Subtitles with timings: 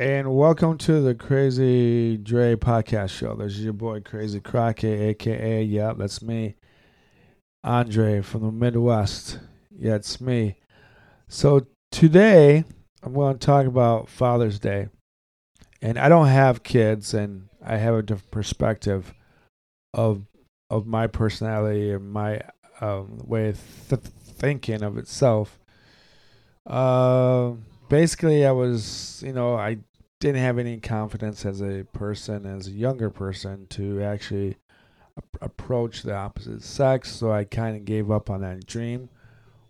[0.00, 3.34] And welcome to the Crazy Dre podcast show.
[3.34, 6.54] This is your boy Crazy Crockett, aka yeah, that's me,
[7.64, 9.40] Andre from the Midwest.
[9.76, 10.54] Yeah, it's me.
[11.26, 12.62] So today
[13.02, 14.86] I'm going to talk about Father's Day,
[15.82, 19.12] and I don't have kids, and I have a different perspective
[19.92, 20.26] of
[20.70, 22.42] of my personality and my
[22.80, 25.58] um, way of th- thinking of itself.
[26.64, 27.54] Uh,
[27.88, 29.78] basically, I was, you know, I
[30.20, 34.56] didn't have any confidence as a person, as a younger person, to actually
[35.16, 37.14] ap- approach the opposite sex.
[37.14, 39.08] So I kind of gave up on that dream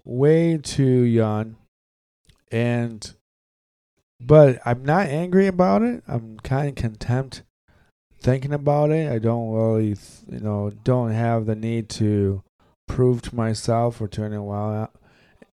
[0.04, 1.56] way too young.
[2.50, 3.14] And,
[4.20, 6.02] but I'm not angry about it.
[6.08, 7.42] I'm kind of contempt
[8.20, 9.12] thinking about it.
[9.12, 9.96] I don't really,
[10.28, 12.42] you know, don't have the need to
[12.86, 14.88] prove to myself or to anyone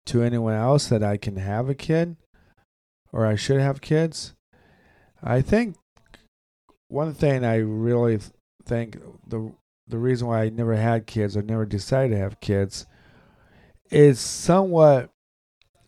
[0.05, 2.15] to anyone else that I can have a kid
[3.11, 4.34] or I should have kids.
[5.25, 5.75] I think
[6.87, 8.19] one thing I really
[8.63, 9.51] think the
[9.87, 12.85] the reason why I never had kids or never decided to have kids
[13.91, 15.09] is somewhat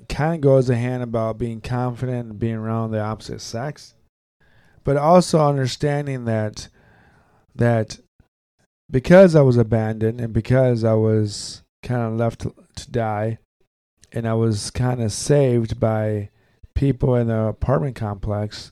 [0.10, 3.96] kind of goes a hand about being confident and being around the opposite sex,
[4.84, 6.70] but also understanding that
[7.56, 8.00] that
[8.90, 13.40] because I was abandoned and because I was kind of left to, to die,
[14.12, 16.30] and I was kind of saved by
[16.74, 18.72] people in the apartment complex,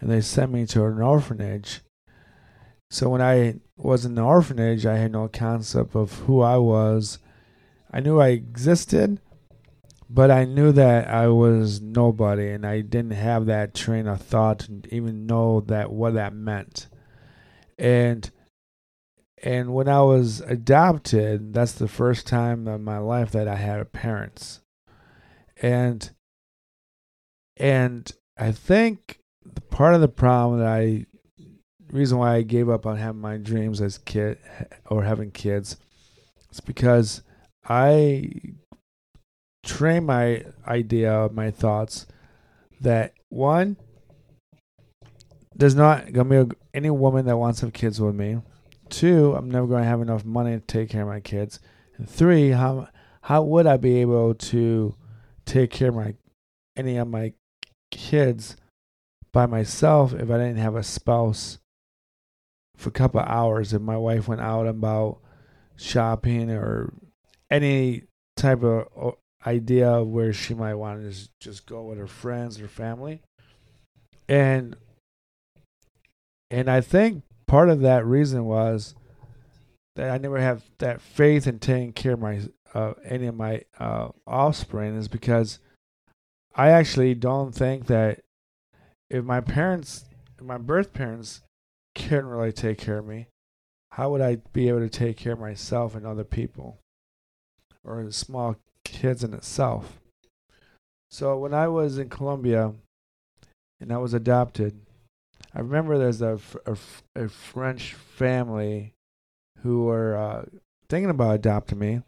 [0.00, 1.80] and they sent me to an orphanage.
[2.90, 7.18] So when I was in the orphanage, I had no concept of who I was.
[7.92, 9.20] I knew I existed,
[10.08, 14.60] but I knew that I was nobody, and I didn't have that train of thought
[14.60, 16.88] to even know that what that meant.
[17.78, 18.30] And
[19.42, 23.92] and when I was adopted, that's the first time in my life that I had
[23.92, 24.60] parents.
[25.62, 26.10] And
[27.56, 29.19] and I think
[29.70, 31.06] part of the problem that I
[31.92, 34.38] reason why I gave up on having my dreams as kid
[34.86, 35.76] or having kids
[36.52, 37.22] is because
[37.68, 38.30] I
[39.64, 42.06] train my idea, my thoughts
[42.80, 43.76] that one
[45.54, 48.40] there's not gonna be any woman that wants to have kids with me.
[48.88, 51.60] Two, I'm never to have enough money to take care of my kids.
[51.96, 52.88] And three, how
[53.22, 54.94] how would I be able to
[55.44, 56.14] take care of my
[56.76, 57.32] any of my
[57.90, 58.56] kids
[59.32, 61.58] by myself if I didn't have a spouse
[62.76, 63.72] for a couple hours?
[63.72, 65.18] If my wife went out about
[65.76, 66.92] shopping or
[67.50, 68.04] any
[68.36, 72.60] type of idea of where she might want to just, just go with her friends
[72.60, 73.22] or family.
[74.28, 74.76] And
[76.50, 78.94] and I think part of that reason was
[79.96, 82.40] that I never have that faith in taking care of my
[82.74, 85.58] uh, any of my uh, offspring is because
[86.54, 88.20] I actually don't think that
[89.10, 90.04] if my parents,
[90.38, 91.42] if my birth parents,
[91.94, 93.26] couldn't really take care of me,
[93.92, 96.78] how would I be able to take care of myself and other people,
[97.84, 100.00] or the small kids in itself?
[101.10, 102.72] So when I was in Colombia,
[103.80, 104.80] and I was adopted,
[105.54, 106.76] I remember there's a, a,
[107.16, 108.92] a French family
[109.62, 110.44] who were uh,
[110.88, 112.02] thinking about adopting me.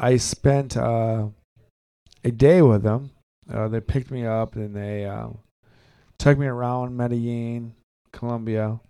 [0.00, 1.28] I spent uh,
[2.24, 3.10] a day with them.
[3.52, 5.28] Uh, they picked me up and they uh,
[6.18, 7.74] took me around Medellin,
[8.12, 8.80] Colombia,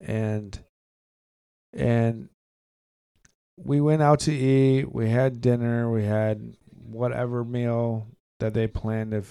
[0.00, 0.58] and
[1.72, 2.28] and
[3.62, 4.92] we went out to eat.
[4.92, 5.90] We had dinner.
[5.90, 6.56] We had
[6.86, 8.06] whatever meal
[8.40, 9.24] that they planned to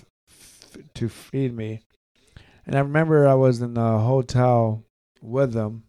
[0.96, 1.82] to feed me.
[2.66, 4.84] And I remember I was in the hotel
[5.22, 5.84] with them.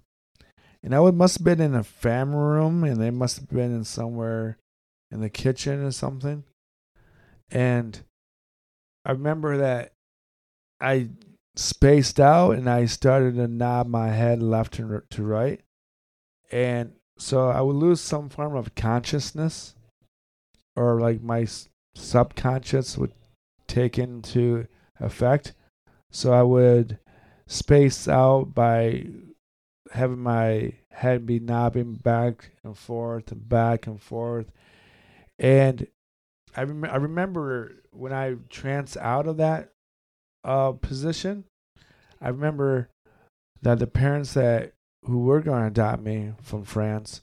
[0.83, 3.75] And I would, must have been in a family room, and they must have been
[3.75, 4.59] in somewhere
[5.11, 6.45] in the kitchen or something.
[7.51, 8.01] And
[9.05, 9.94] I remember that
[10.81, 11.11] I
[11.57, 15.61] spaced out and I started to nod my head left to, right.
[16.51, 19.75] And so I would lose some form of consciousness,
[20.77, 21.47] or like my
[21.95, 23.13] subconscious would
[23.67, 24.67] take into
[25.01, 25.55] effect
[26.15, 26.99] so I would
[27.49, 29.07] space out by
[29.93, 34.47] having my head be knobbing back and forth and back and forth.
[35.39, 35.89] And
[36.57, 39.73] I, rem- I remember when I trance out of that
[40.45, 41.45] uh, position,
[42.21, 42.89] I remember
[43.63, 44.73] that the parents that
[45.05, 47.23] who were going to adopt me from France,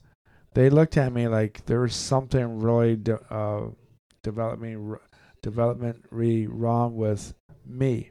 [0.54, 3.68] they looked at me like there was something really de- uh,
[4.22, 5.00] development
[5.44, 7.34] developmentally wrong with
[7.66, 8.10] me.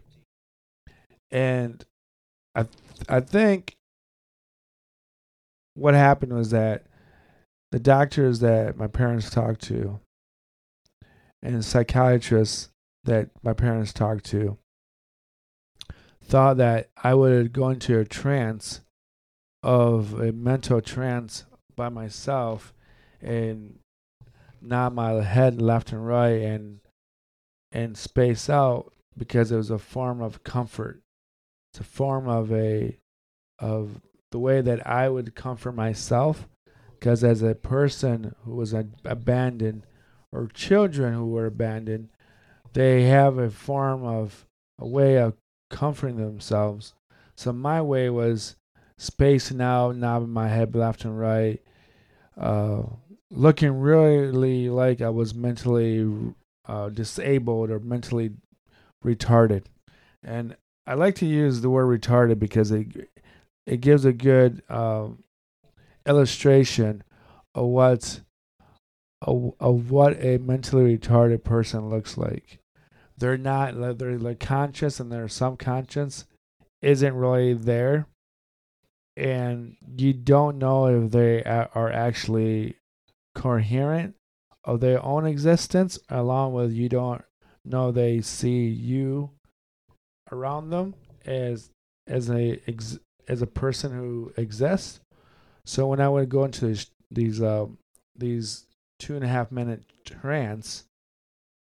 [1.32, 1.84] And
[2.56, 2.66] I
[3.08, 3.76] I think
[5.76, 6.84] what happened was that
[7.72, 10.00] the doctors that my parents talked to
[11.42, 12.70] and psychiatrists
[13.06, 14.58] that my parents talked to
[16.32, 18.80] thought that I would go into a trance
[19.62, 21.44] of a mental trance
[21.76, 22.74] by myself
[23.22, 23.80] and
[24.62, 26.80] nod my head left and right and
[27.74, 31.02] and space out because it was a form of comfort.
[31.74, 32.98] It's a form of a
[33.60, 34.00] of
[34.32, 36.48] the way that I would comfort myself
[36.98, 38.74] because as a person who was
[39.04, 39.86] abandoned
[40.32, 42.08] or children who were abandoned,
[42.72, 44.48] they have a form of
[44.80, 45.34] a way of
[45.72, 46.94] comforting themselves.
[47.36, 48.56] So my way was
[48.98, 51.60] spacing out, nodding my head left and right,
[52.40, 52.84] uh,
[53.32, 56.08] looking really like I was mentally
[56.68, 58.32] uh, disabled or mentally
[59.04, 59.64] retarded.
[60.24, 63.10] And I like to use the word retarded because it
[63.66, 65.08] it gives a good uh,
[66.06, 67.04] illustration
[67.56, 68.22] of what
[69.22, 72.61] of, of what a mentally retarded person looks like.
[73.22, 76.26] They're not they're, they're conscious and their subconscious
[76.82, 78.08] isn't really there,
[79.16, 82.76] and you don't know if they are actually
[83.36, 84.16] coherent
[84.64, 87.24] of their own existence, along with you don't
[87.64, 89.30] know they see you
[90.32, 90.96] around them
[91.26, 91.70] as
[92.08, 92.60] as a
[93.28, 95.00] as a person who exists.
[95.66, 97.68] So when I would go into these these, uh,
[98.16, 98.66] these
[99.00, 100.86] two and a half minute trance,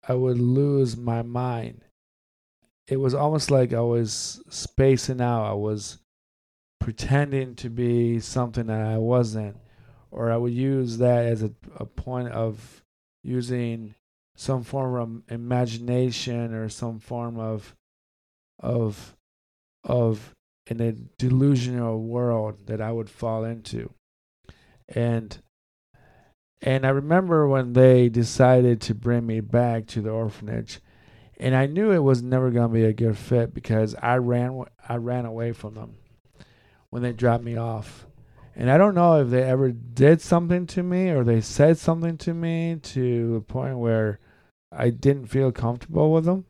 [0.07, 1.84] I would lose my mind.
[2.88, 5.46] It was almost like I was spacing out.
[5.46, 6.00] I was
[6.80, 9.57] pretending to be something that I wasn't,
[10.10, 12.84] or I would use that as a, a point of
[13.24, 13.94] using
[14.36, 17.75] some form of imagination or some form of
[18.60, 19.16] of
[19.84, 20.34] of
[20.68, 23.92] in a delusional world that I would fall into.
[24.88, 25.38] And
[26.61, 30.79] and I remember when they decided to bring me back to the orphanage,
[31.38, 34.65] and I knew it was never going to be a good fit because I ran
[34.88, 35.95] I ran away from them
[36.89, 38.06] when they dropped me off.
[38.56, 42.17] And I don't know if they ever did something to me or they said something
[42.17, 44.19] to me to the point where
[44.69, 46.45] I didn't feel comfortable with them.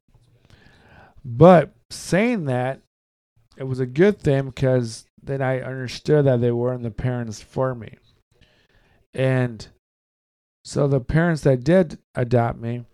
[1.24, 2.82] But saying that,
[3.58, 7.76] it was a good thing because then I understood that they weren't the parents for
[7.76, 7.98] me.
[9.14, 9.68] And
[10.64, 12.86] so the parents that did adopt me,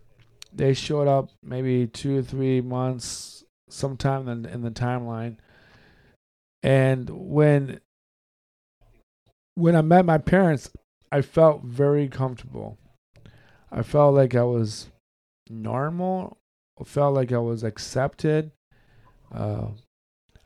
[0.54, 5.38] they showed up maybe two or three months sometime in, in the timeline.
[6.64, 7.80] And when
[9.56, 10.70] when I met my parents,
[11.12, 12.78] I felt very comfortable.
[13.72, 14.88] I felt like I was
[15.50, 16.38] normal.
[16.80, 18.52] I felt like I was accepted.
[19.34, 19.68] Uh,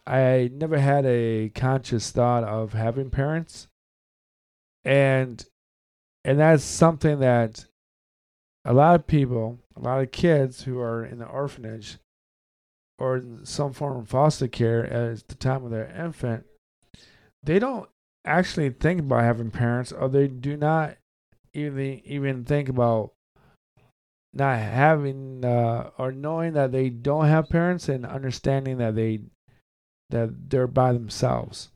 [0.06, 3.68] I never had a conscious thought of having parents,
[4.84, 5.44] and
[6.30, 7.66] and that's something that
[8.64, 11.98] a lot of people, a lot of kids who are in the orphanage
[13.00, 16.46] or some form of foster care at the time of their infant,
[17.42, 17.90] they don't
[18.24, 20.98] actually think about having parents, or they do not
[21.56, 23.14] even even think about
[24.32, 29.22] not having uh, or knowing that they don't have parents and understanding that they
[30.12, 31.70] that they're by themselves.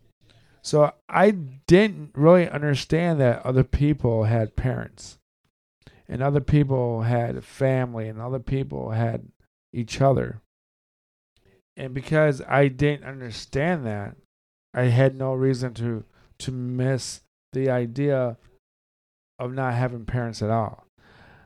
[0.64, 5.18] So I didn't really understand that other people had parents
[6.08, 9.28] and other people had family and other people had
[9.74, 10.42] each other.
[11.76, 14.16] And because I didn't understand that,
[14.74, 16.06] I had no reason to
[16.40, 17.22] to miss
[17.54, 18.38] the idea
[19.40, 20.88] of not having parents at all.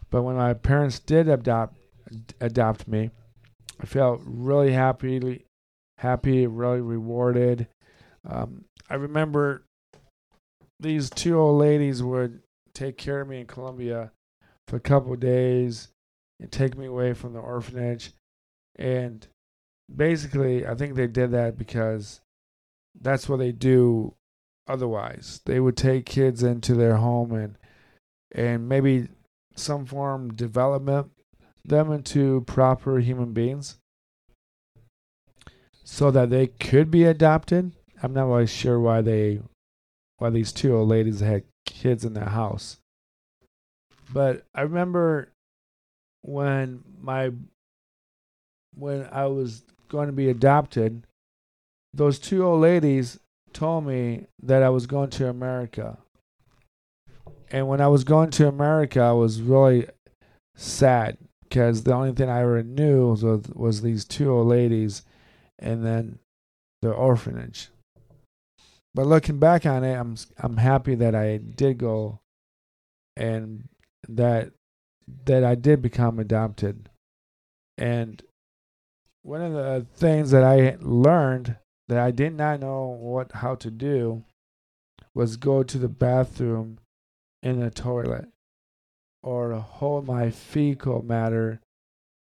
[0.10, 1.76] But when my parents did adopt
[2.40, 3.12] adopt me,
[3.80, 5.46] I felt really happy
[5.98, 7.68] happy, really rewarded.
[8.28, 9.64] Um, I remember
[10.80, 12.42] these two old ladies would
[12.74, 14.12] take care of me in Colombia
[14.68, 15.90] for a couple days
[16.40, 18.12] and take me away from the orphanage.
[18.76, 19.26] And
[19.94, 22.22] basically, I think they did that because
[23.00, 24.14] that's what they do
[24.68, 25.42] otherwise.
[25.46, 27.58] They would take kids into their home and
[28.34, 29.08] and maybe
[29.56, 31.12] some form development
[31.64, 33.78] them into proper human beings
[35.84, 37.74] so that they could be adopted.
[38.02, 39.40] I'm not really sure why they
[40.18, 42.80] why these two old ladies had kids in their house.
[44.12, 45.30] But I remember
[46.22, 47.32] when my
[48.76, 51.06] when I was going to be adopted,
[51.94, 53.20] those two old ladies
[53.54, 55.98] told me that I was going to America.
[57.50, 59.88] And when I was going to America, I was really
[60.56, 65.04] sad because the only thing I ever knew was, was these two old ladies
[65.58, 66.20] and then
[66.82, 67.70] the orphanage.
[68.98, 72.20] But looking back on it, I'm I'm happy that I did go,
[73.16, 73.70] and
[74.10, 74.54] that
[75.26, 76.90] that I did become adopted,
[77.78, 78.24] and
[79.22, 83.70] one of the things that I learned that I did not know what how to
[83.70, 84.24] do
[85.14, 86.80] was go to the bathroom
[87.44, 88.30] in the toilet
[89.22, 91.62] or hold my fecal matter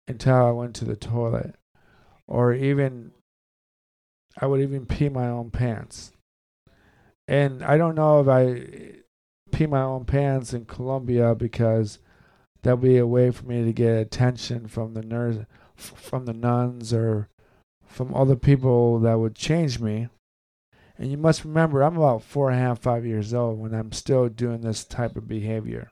[0.06, 1.56] until I went to the toilet
[2.28, 3.10] or even
[4.40, 6.12] I would even pee my own pants.
[7.32, 9.00] And I don't know if I
[9.52, 11.98] pee my own pants in Colombia because
[12.60, 15.38] that'll be a way for me to get attention from the nurse,
[15.74, 17.30] from the nuns, or
[17.86, 20.08] from other people that would change me.
[20.98, 23.92] And you must remember, I'm about four and a half, five years old when I'm
[23.92, 25.90] still doing this type of behavior.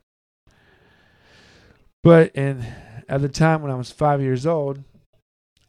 [2.02, 2.66] But in
[3.08, 4.84] at the time when I was five years old,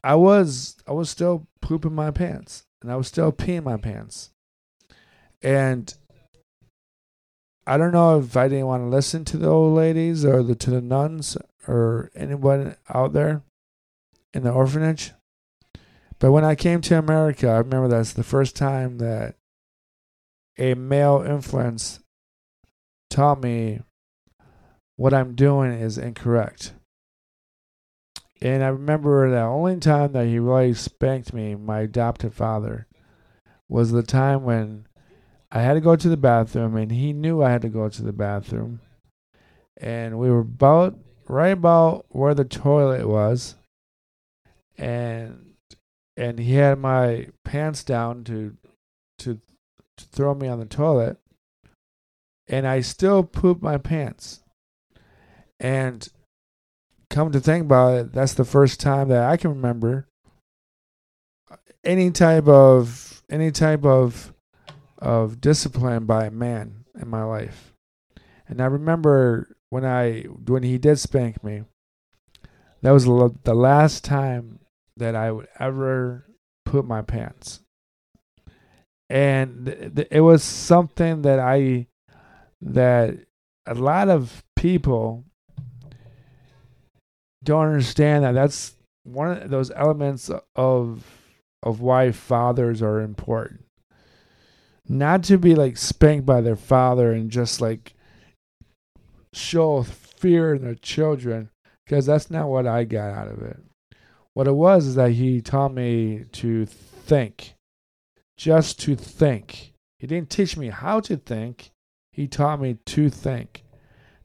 [0.03, 4.30] I was I was still pooping my pants and I was still peeing my pants.
[5.41, 5.93] And
[7.65, 10.55] I don't know if I didn't want to listen to the old ladies or the
[10.55, 13.43] to the nuns or anyone out there
[14.33, 15.11] in the orphanage.
[16.19, 19.35] But when I came to America, I remember that's the first time that
[20.57, 21.99] a male influence
[23.09, 23.81] taught me
[24.95, 26.73] what I'm doing is incorrect.
[28.41, 32.87] And I remember the only time that he really spanked me, my adopted father,
[33.69, 34.85] was the time when
[35.51, 38.01] I had to go to the bathroom, and he knew I had to go to
[38.01, 38.79] the bathroom.
[39.77, 43.55] And we were about right about where the toilet was,
[44.77, 45.53] and
[46.15, 48.55] and he had my pants down to
[49.19, 49.39] to,
[49.97, 51.17] to throw me on the toilet,
[52.47, 54.41] and I still pooped my pants.
[55.59, 56.07] And
[57.09, 60.07] come to think about it, that's the first time that I can remember
[61.83, 64.30] any type of any type of
[65.01, 67.73] of discipline by a man in my life.
[68.47, 71.63] And I remember when I when he did spank me,
[72.81, 74.59] that was the last time
[74.97, 76.25] that I would ever
[76.65, 77.61] put my pants.
[79.09, 81.87] And th- th- it was something that I
[82.61, 83.15] that
[83.65, 85.25] a lot of people
[87.43, 91.05] don't understand that that's one of those elements of
[91.63, 93.65] of why fathers are important.
[94.87, 97.93] Not to be like spanked by their father and just like
[99.33, 101.49] show fear in their children,
[101.85, 103.57] because that's not what I got out of it.
[104.33, 107.55] What it was is that he taught me to think,
[108.37, 109.73] just to think.
[109.99, 111.71] He didn't teach me how to think,
[112.11, 113.63] he taught me to think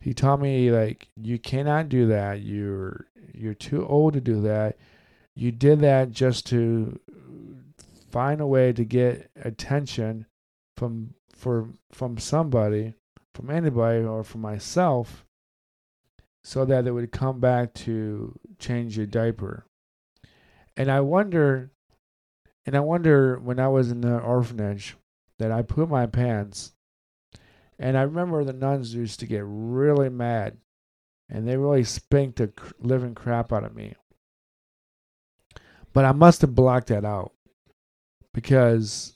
[0.06, 2.40] he taught me like you cannot do that.
[2.40, 4.76] You're you're too old to do that.
[5.34, 7.00] You did that just to
[8.12, 10.26] find a way to get attention
[10.76, 12.95] from for from somebody,
[13.35, 15.26] from anybody or from myself
[16.47, 19.66] so that it would come back to change your diaper.
[20.76, 21.73] And I wonder
[22.64, 24.97] and I wonder when I was in the orphanage
[25.40, 26.73] that I put my pants
[27.80, 30.59] and I remember the nuns used to get really mad
[31.28, 33.95] and they really spanked the living crap out of me.
[35.92, 37.33] But I must have blocked that out
[38.33, 39.15] because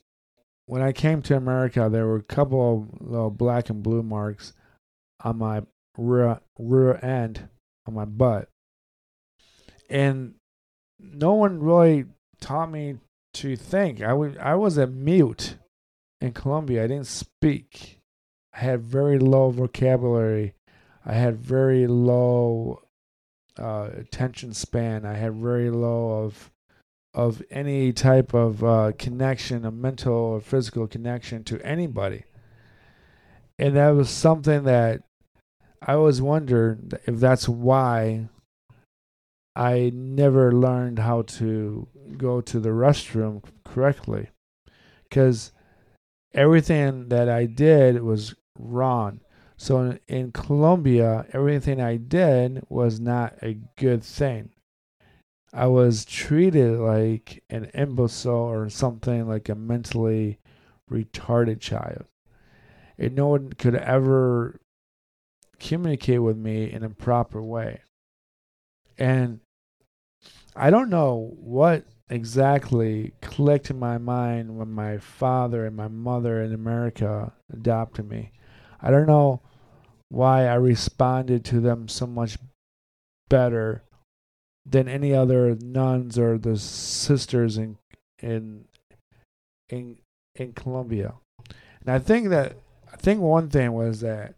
[0.71, 4.53] when I came to America, there were a couple of little black and blue marks
[5.25, 5.63] on my
[5.99, 7.49] rear, rear end,
[7.89, 8.49] on my butt.
[9.89, 10.35] And
[11.01, 12.05] no one really
[12.41, 12.99] taught me
[13.35, 14.01] to think.
[14.01, 15.57] I, w- I was a mute
[16.21, 17.99] in Colombia, I didn't speak.
[18.55, 20.55] I had very low vocabulary.
[21.05, 22.83] I had very low
[23.59, 25.05] uh, attention span.
[25.05, 26.53] I had very low of
[27.13, 32.25] of any type of uh, connection, a mental or physical connection to anybody.
[33.59, 35.03] And that was something that
[35.83, 38.29] I always wondered if that's why
[39.57, 44.29] I never learned how to go to the restroom correctly.
[45.09, 45.53] Because
[46.33, 49.21] everything that I did was wrong.
[49.57, 54.51] So in, in Colombia, everything I did was not a good thing.
[55.53, 60.39] I was treated like an imbecile or something like a mentally
[60.91, 62.05] retarded child.
[62.99, 64.61] And no one could ever
[65.59, 67.81] communicate with me in a proper way.
[68.99, 69.41] And
[70.55, 76.43] I don't know what exactly clicked in my mind when my father and my mother
[76.43, 78.33] in America adopted me.
[78.81, 79.41] I don't know
[80.09, 82.37] why I responded to them so much
[83.29, 83.85] better
[84.67, 87.79] than any other nuns or the sisters in
[88.21, 88.65] in
[89.69, 89.99] in
[90.35, 91.15] in Colombia.
[91.81, 92.57] And I think that
[92.93, 94.35] I think one thing was that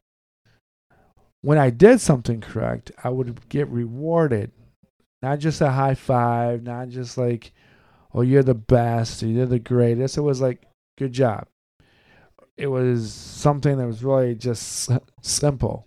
[1.42, 4.52] when I did something correct, I would get rewarded
[5.22, 7.52] Not just a high five, not just like,
[8.12, 10.18] oh, you're the best, you're the greatest.
[10.18, 10.62] It was like,
[10.98, 11.46] good job.
[12.56, 14.90] It was something that was really just
[15.22, 15.86] simple.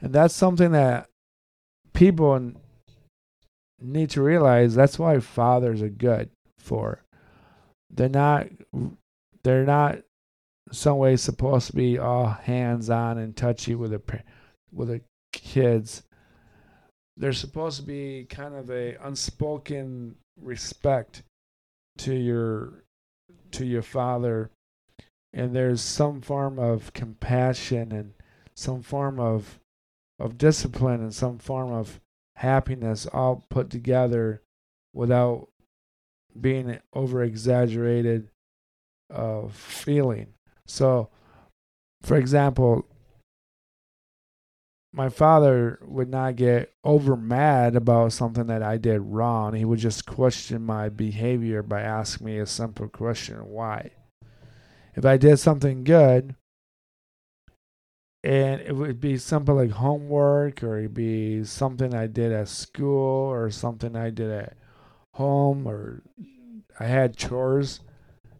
[0.00, 1.08] And that's something that
[1.94, 2.52] people
[3.84, 7.02] need to realize that's why fathers are good for.
[7.90, 8.48] They're not
[9.42, 9.98] they're not
[10.72, 14.22] some way supposed to be all hands on and touchy with the
[14.72, 15.00] with the
[15.32, 16.02] kids.
[17.16, 21.22] They're supposed to be kind of a unspoken respect
[21.98, 22.84] to your
[23.52, 24.50] to your father
[25.34, 28.14] and there's some form of compassion and
[28.54, 29.58] some form of
[30.18, 32.00] of discipline and some form of
[32.36, 34.42] happiness all put together
[34.92, 35.48] without
[36.38, 38.28] being over exaggerated
[39.12, 40.34] uh, feeling.
[40.66, 41.10] So,
[42.02, 42.86] for example,
[44.92, 49.54] my father would not get over mad about something that I did wrong.
[49.54, 53.90] He would just question my behavior by asking me a simple question why?
[54.94, 56.36] If I did something good,
[58.24, 63.30] and it would be something like homework or it'd be something I did at school
[63.30, 64.56] or something I did at
[65.12, 66.02] home or
[66.80, 67.80] I had chores.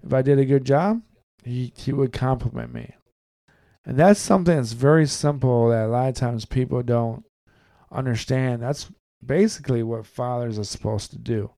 [0.02, 1.02] If I did a good job,
[1.44, 2.94] he, he would compliment me.
[3.84, 7.22] And that's something that's very simple that a lot of times people don't
[7.92, 8.62] understand.
[8.62, 8.90] That's
[9.24, 11.50] basically what fathers are supposed to do.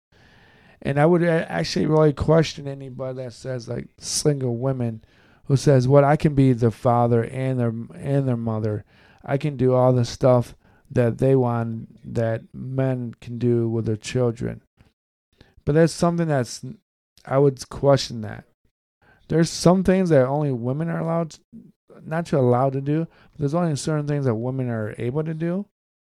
[0.82, 5.04] And I would actually really question anybody that says like single women
[5.46, 8.84] who says, "What I can be the father and their and their mother.
[9.24, 10.54] I can do all the stuff
[10.90, 14.62] that they want that men can do with their children."
[15.64, 16.64] But that's something that's
[17.24, 18.44] I would question that.
[19.28, 21.40] There's some things that only women are allowed, to,
[22.04, 23.08] not to allowed to do.
[23.36, 25.66] There's only certain things that women are able to do,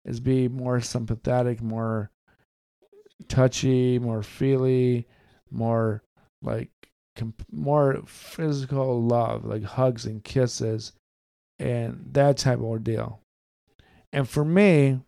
[0.04, 2.10] is be more sympathetic, more
[3.28, 5.06] touchy, more feely,
[5.50, 6.02] more
[6.42, 6.70] like
[7.16, 10.92] comp- more physical love, like hugs and kisses,
[11.58, 13.20] and that type of ordeal.
[14.12, 15.00] And for me,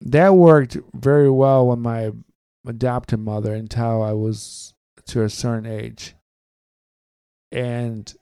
[0.00, 2.12] that worked very well with my
[2.66, 4.74] adopted mother until I was
[5.06, 6.14] to a certain age.
[7.50, 8.12] And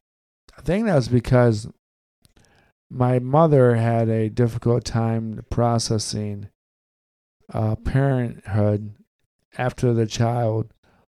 [0.56, 1.68] I think that was because
[2.90, 6.48] my mother had a difficult time processing
[7.52, 8.94] uh, parenthood
[9.56, 10.72] after the child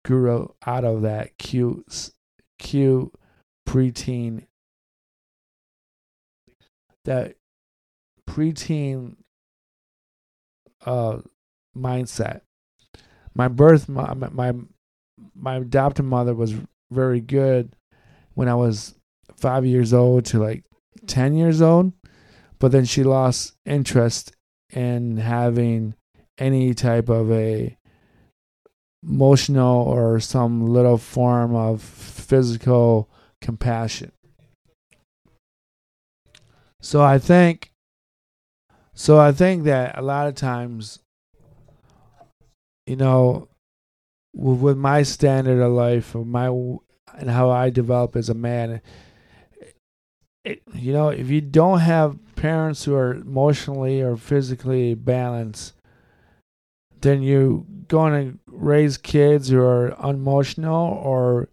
[0.05, 2.11] grew out of that cute,
[2.59, 3.13] cute
[3.69, 4.47] preteen,
[7.05, 7.37] that
[8.29, 9.17] preteen
[10.85, 11.19] uh,
[11.77, 12.43] mindset.
[13.35, 14.53] My birth, my, my
[15.35, 16.55] my adopted mother was
[16.91, 17.75] very good
[18.35, 18.95] when I was
[19.37, 20.65] five years old to like
[21.07, 21.93] ten years old,
[22.59, 24.33] but then she lost interest
[24.71, 25.95] in having
[26.39, 27.77] any type of a
[29.03, 33.09] emotional or some little form of physical
[33.41, 34.13] compassion.
[36.81, 37.73] So I think
[38.95, 40.99] so I think that a lot of times
[42.87, 43.49] you know
[44.35, 48.81] with my standard of life or my and how I develop as a man
[50.45, 55.75] it, you know if you don't have parents who are emotionally or physically balanced
[57.03, 61.49] then you're going to raise kids who are unemotional or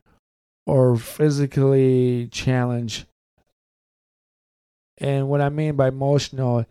[0.66, 3.06] or physically challenged.
[5.00, 6.66] And what I mean by emotional,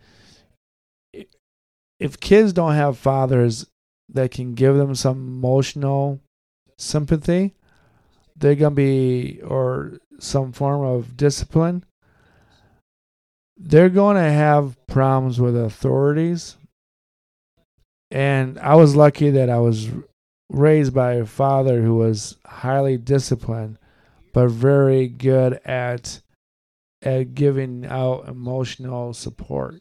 [1.98, 3.66] if kids don't have fathers
[4.10, 6.20] that can give them some emotional
[6.76, 7.54] sympathy,
[8.36, 11.84] they're going to be, or some form of discipline,
[13.56, 16.56] they're going to have problems with authorities
[18.10, 19.88] and I was lucky that I was
[20.50, 23.78] raised by a father who was highly disciplined,
[24.32, 26.20] but very good at
[27.02, 29.80] at giving out emotional support.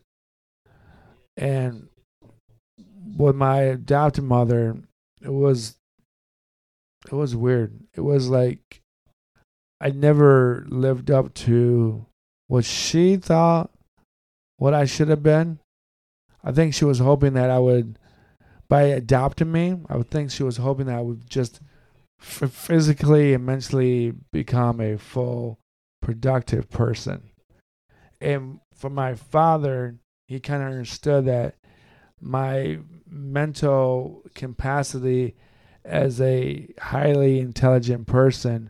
[1.35, 1.87] And
[3.17, 4.77] with my adopted mother,
[5.21, 5.75] it was
[7.05, 7.79] it was weird.
[7.95, 8.81] It was like
[9.79, 12.05] I never lived up to
[12.47, 13.71] what she thought
[14.57, 15.59] what I should have been.
[16.43, 17.99] I think she was hoping that I would
[18.69, 21.61] by adopting me, I would think she was hoping that I would just
[22.21, 25.59] f- physically and mentally become a full,
[26.01, 27.29] productive person.
[28.19, 31.55] And for my father, he kind of understood that
[32.19, 35.35] my mental capacity
[35.85, 38.69] as a highly intelligent person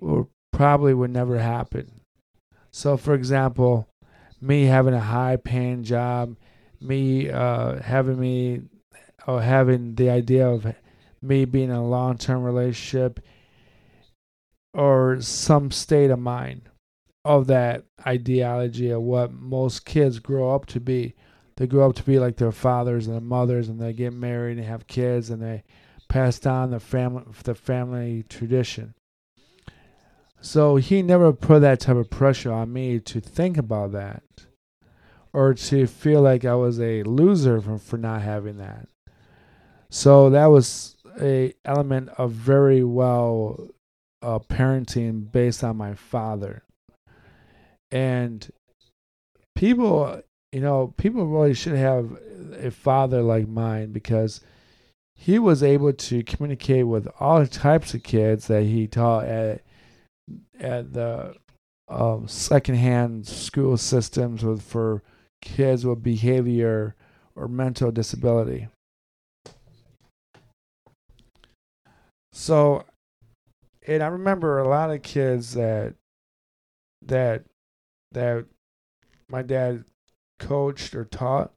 [0.00, 2.00] would probably would never happen.
[2.70, 3.88] So, for example,
[4.40, 6.36] me having a high paying job
[6.80, 8.62] me uh, having me
[9.26, 10.66] or having the idea of
[11.22, 13.20] me being in a long term relationship
[14.72, 16.68] or some state of mind
[17.24, 21.14] of that ideology of what most kids grow up to be.
[21.56, 24.58] They grow up to be like their fathers and their mothers, and they get married
[24.58, 25.62] and have kids, and they
[26.08, 28.94] pass down the family the family tradition.
[30.40, 34.22] So he never put that type of pressure on me to think about that,
[35.34, 38.86] or to feel like I was a loser for, for not having that.
[39.90, 43.68] So that was a element of very well
[44.22, 46.62] uh, parenting based on my father.
[47.90, 48.48] And
[49.56, 52.16] people, you know, people really should have
[52.56, 54.40] a father like mine because
[55.16, 59.62] he was able to communicate with all types of kids that he taught at
[60.60, 61.34] at the
[61.88, 65.02] um, secondhand school systems with for
[65.44, 66.96] kids with behavior
[67.36, 68.68] or mental disability.
[72.32, 72.84] So,
[73.86, 75.94] and I remember a lot of kids that
[77.02, 77.44] that
[78.12, 78.46] that
[79.28, 79.84] my dad
[80.40, 81.52] coached or taught.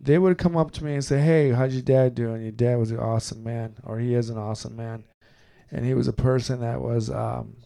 [0.00, 2.42] They would come up to me and say, "Hey, how's your dad doing?
[2.42, 5.04] Your dad was an awesome man, or he is an awesome man,
[5.70, 7.56] and he was a person that was um,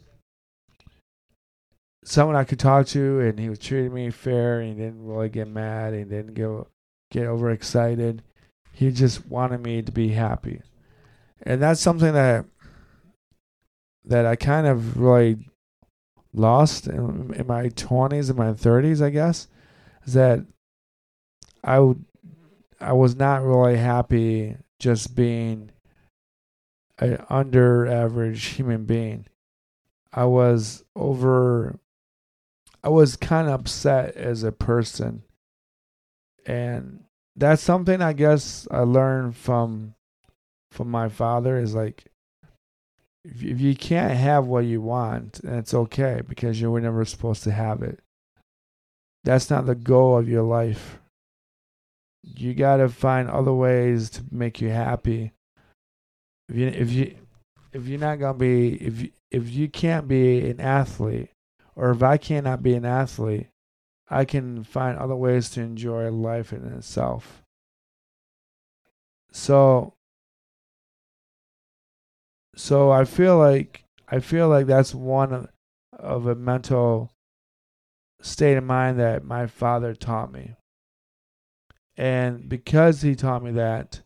[2.05, 5.29] someone I could talk to, and he was treating me fair, and he didn't really
[5.29, 6.69] get mad, and he didn't go
[7.11, 8.23] get overexcited.
[8.73, 10.63] He just wanted me to be happy."
[11.43, 12.45] and that's something that
[14.05, 15.39] that I kind of really
[16.33, 19.47] lost in, in my 20s and my 30s, I guess,
[20.05, 20.45] is that
[21.63, 22.05] I would
[22.81, 25.71] I was not really happy just being
[26.99, 29.27] an under average human being.
[30.13, 31.79] I was over
[32.83, 35.23] I was kind of upset as a person.
[36.47, 37.05] And
[37.37, 39.95] that's something I guess I learned from
[40.71, 42.07] from my father is like
[43.25, 47.45] if, you can't have what you want, then it's okay because you were never supposed
[47.45, 48.01] to have it.
[49.23, 50.99] That's not the goal of your life.
[52.23, 55.33] You got to find other ways to make you happy.
[56.49, 57.15] If you if you
[57.73, 61.31] if you're not gonna be if you, if you can't be an athlete,
[61.75, 63.49] or if I cannot be an athlete,
[64.09, 67.43] I can find other ways to enjoy life in itself.
[69.33, 69.95] So
[72.55, 75.49] so I feel like I feel like that's one of,
[75.93, 77.11] of a mental
[78.21, 80.55] state of mind that my father taught me.
[81.97, 84.03] And because he taught me that,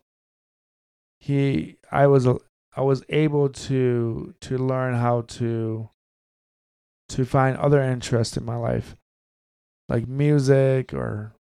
[1.19, 2.27] he I was
[2.77, 5.91] I was able to to learn how to
[7.11, 8.97] to find other interests in my life,
[9.89, 11.33] like music or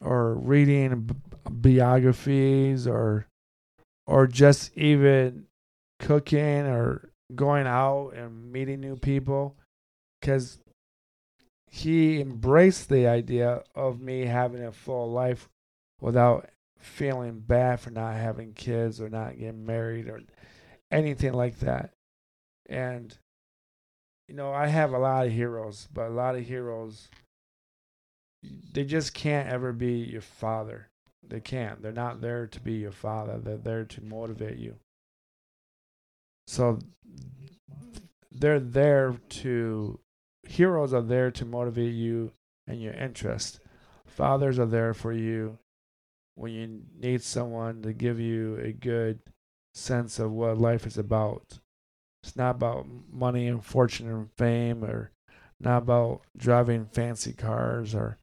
[0.00, 1.10] or reading
[1.48, 3.26] biographies or
[4.06, 5.46] or just even
[5.98, 9.56] cooking or going out and meeting new people
[10.20, 10.58] because
[11.70, 15.48] he embraced the idea of me having a full life
[16.00, 20.20] without feeling bad for not having kids or not getting married or
[20.90, 21.92] anything like that.
[22.68, 23.16] And,
[24.30, 27.08] you know, I have a lot of heroes, but a lot of heroes,
[28.72, 30.88] they just can't ever be your father.
[31.26, 31.82] They can't.
[31.82, 34.76] They're not there to be your father, they're there to motivate you.
[36.46, 36.78] So
[38.30, 39.98] they're there to
[40.48, 42.30] heroes are there to motivate you
[42.68, 43.58] and your interest.
[44.06, 45.58] Fathers are there for you
[46.36, 49.18] when you need someone to give you a good
[49.74, 51.58] sense of what life is about.
[52.22, 55.10] It's not about money and fortune and fame or
[55.58, 58.18] not about driving fancy cars or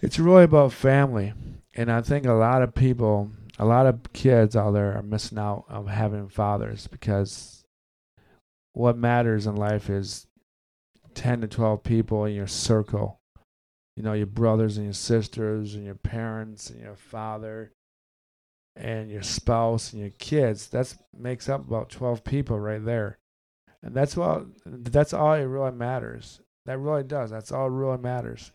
[0.00, 1.32] it's really about family.
[1.74, 5.38] And I think a lot of people a lot of kids out there are missing
[5.38, 7.64] out on having fathers because
[8.72, 10.26] what matters in life is
[11.14, 13.20] 10 to 12 people in your circle.
[13.96, 17.72] You know, your brothers and your sisters and your parents and your father
[18.76, 20.68] and your spouse and your kids.
[20.68, 23.18] That makes up about 12 people right there.
[23.82, 26.40] And that's what that's all it really matters.
[26.66, 27.30] That really does.
[27.30, 28.52] That's all really matters.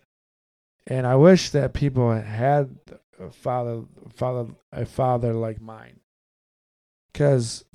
[0.85, 2.77] And I wish that people had
[3.19, 3.83] a father,
[4.15, 5.99] father, a father like mine,
[7.11, 7.65] because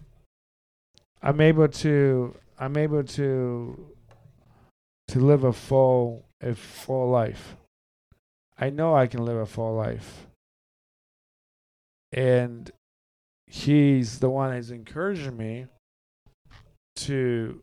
[1.20, 3.86] I'm able to, I'm able to,
[5.08, 7.56] to live a full, a full life.
[8.58, 10.26] I know I can live a full life,
[12.12, 12.70] and
[13.46, 15.66] he's the one that's encouraging me
[16.96, 17.62] to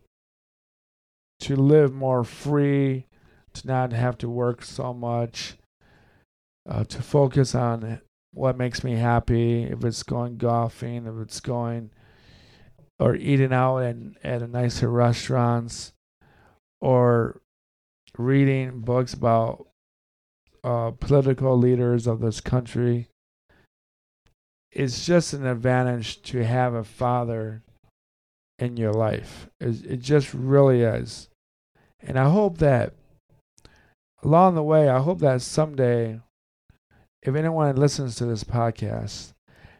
[1.40, 3.06] to live more free,
[3.54, 5.54] to not have to work so much,
[6.68, 8.00] uh, to focus on
[8.32, 9.62] what makes me happy.
[9.64, 11.90] If it's going golfing, if it's going
[12.98, 15.92] or eating out and at a nicer restaurants,
[16.80, 17.40] or
[18.18, 19.66] reading books about
[20.62, 23.08] uh, political leaders of this country.
[24.72, 27.62] It's just an advantage to have a father
[28.58, 29.48] in your life.
[29.58, 31.28] It, it just really is.
[32.00, 32.94] And I hope that
[34.22, 36.20] along the way, I hope that someday,
[37.22, 39.32] if anyone listens to this podcast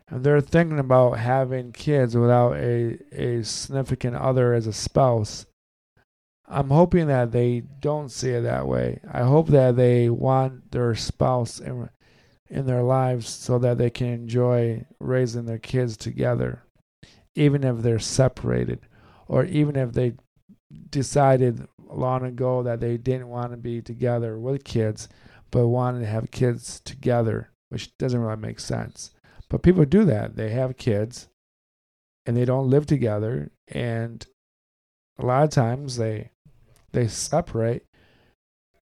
[0.08, 5.46] and they're thinking about having kids without a, a significant other as a spouse,
[6.48, 9.00] I'm hoping that they don't see it that way.
[9.10, 11.88] I hope that they want their spouse in,
[12.50, 16.64] in their lives so that they can enjoy raising their kids together,
[17.34, 18.80] even if they're separated,
[19.28, 20.14] or even if they
[20.90, 25.08] decided long ago that they didn't want to be together with kids,
[25.50, 29.12] but wanted to have kids together, which doesn't really make sense.
[29.48, 30.36] But people do that.
[30.36, 31.28] They have kids
[32.26, 33.50] and they don't live together.
[33.68, 34.24] And
[35.18, 36.30] a lot of times they
[36.92, 37.84] they separate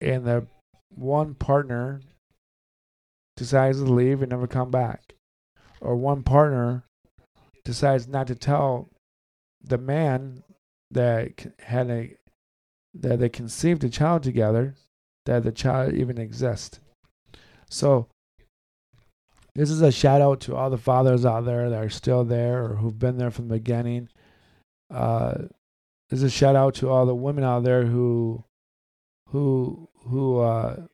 [0.00, 0.46] and the
[0.88, 2.00] one partner
[3.38, 5.14] decides to leave and never come back.
[5.80, 6.84] Or one partner
[7.64, 8.90] decides not to tell
[9.62, 10.42] the man
[10.90, 12.16] that had a
[12.94, 14.74] that they conceived a child together
[15.26, 16.80] that the child even exists.
[17.70, 18.08] So
[19.54, 22.64] this is a shout out to all the fathers out there that are still there
[22.64, 24.08] or who've been there from the beginning.
[24.90, 25.34] Uh,
[26.08, 28.44] this is a shout out to all the women out there who
[29.28, 30.86] who who uh,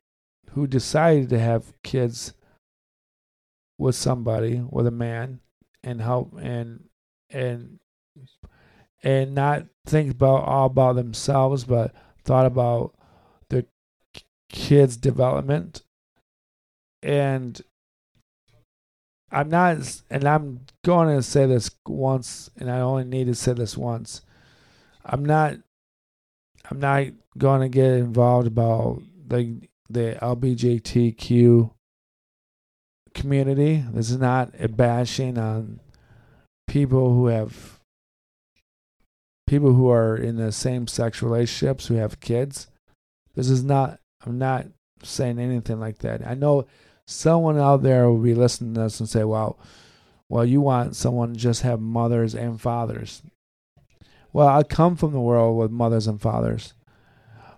[0.51, 2.33] who decided to have kids
[3.77, 5.39] with somebody, with a man,
[5.83, 6.85] and help and
[7.29, 7.79] and
[9.03, 12.95] and not think about all about themselves, but thought about
[13.49, 13.65] their
[14.49, 15.83] kids' development.
[17.03, 17.61] And
[19.31, 23.53] I'm not, and I'm going to say this once, and I only need to say
[23.53, 24.21] this once.
[25.03, 25.55] I'm not,
[26.71, 31.71] I'm not going to get involved about the the LBGTQ
[33.13, 33.83] community.
[33.91, 35.79] This is not a bashing on
[36.67, 37.79] people who have
[39.47, 42.67] people who are in the same sex relationships who have kids.
[43.35, 44.67] This is not, I'm not
[45.03, 46.25] saying anything like that.
[46.25, 46.65] I know
[47.05, 49.59] someone out there will be listening to us and say, well,
[50.29, 53.21] well, you want someone to just have mothers and fathers.
[54.33, 56.73] Well, I come from the world with mothers and fathers.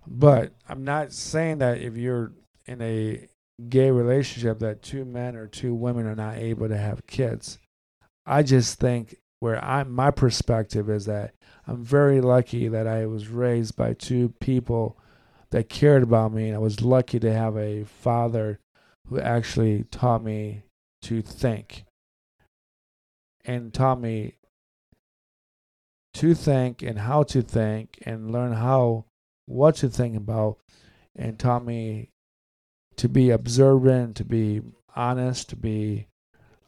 [0.09, 2.31] But I'm not saying that if you're
[2.65, 3.27] in a
[3.69, 7.57] gay relationship that two men or two women are not able to have kids.
[8.25, 11.33] I just think where I my perspective is that
[11.65, 14.97] I'm very lucky that I was raised by two people
[15.51, 18.59] that cared about me and I was lucky to have a father
[19.07, 20.63] who actually taught me
[21.03, 21.85] to think
[23.45, 24.35] and taught me
[26.15, 29.05] to think and how to think and learn how
[29.47, 30.57] what to think about
[31.15, 32.11] and taught me
[32.97, 34.61] to be observant to be
[34.95, 36.07] honest to be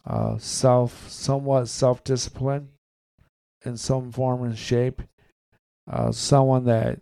[0.05, 2.69] uh, self, somewhat self disciplined
[3.65, 5.01] in some form and shape.
[5.91, 6.99] Uh, someone that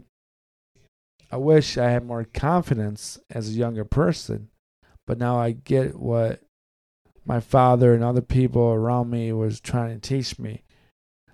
[1.30, 4.48] I wish I had more confidence as a younger person,
[5.06, 6.42] but now I get what
[7.26, 10.63] my father and other people around me was trying to teach me.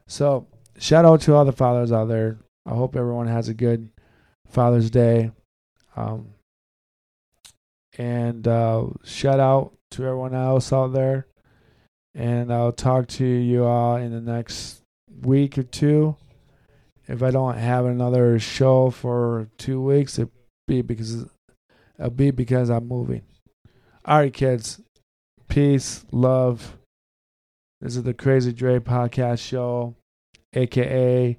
[0.07, 0.47] So,
[0.79, 2.39] shout out to all the fathers out there.
[2.65, 3.89] I hope everyone has a good
[4.53, 5.31] Father's Day.
[5.95, 6.29] Um,
[7.97, 11.27] and uh, shout out to everyone else out there
[12.15, 14.81] and I'll talk to you all in the next
[15.21, 16.15] week or two.
[17.07, 20.29] If I don't have another show for two weeks, it
[20.67, 21.25] be because
[21.99, 23.23] it'll be because I'm moving.
[24.05, 24.79] All right, kids.
[25.47, 26.77] Peace, love.
[27.81, 29.95] This is the Crazy Dre podcast show,
[30.53, 31.37] aka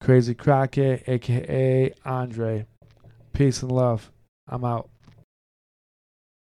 [0.00, 2.66] Crazy Crockett, aka Andre.
[3.32, 4.10] Peace and love.
[4.48, 4.88] I'm out.